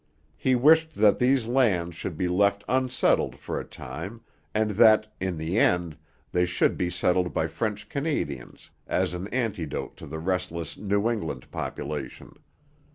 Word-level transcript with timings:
He 0.35 0.55
wished 0.55 0.95
that 0.95 1.19
these 1.19 1.45
lands 1.45 1.93
should 1.95 2.17
be 2.17 2.27
left 2.27 2.63
unsettled 2.67 3.35
for 3.35 3.59
a 3.59 3.63
time, 3.63 4.21
and 4.51 4.71
that, 4.71 5.13
in 5.19 5.37
the 5.37 5.59
end, 5.59 5.95
they 6.31 6.43
should 6.43 6.75
be 6.75 6.89
settled 6.89 7.35
by 7.35 7.45
French 7.45 7.87
Canadians 7.87 8.71
'as 8.87 9.13
an 9.13 9.27
antidote 9.27 9.95
to 9.97 10.07
the 10.07 10.17
restless 10.17 10.75
New 10.75 11.07
England 11.07 11.51
population.' 11.51 12.33